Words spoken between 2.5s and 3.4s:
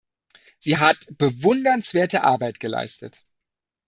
geleistet.